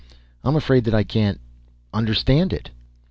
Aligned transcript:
I'm 0.43 0.55
afraid 0.55 0.85
that 0.85 0.95
I 0.95 1.03
can't... 1.03 1.39
understand 1.93 2.53
it." 2.53 2.71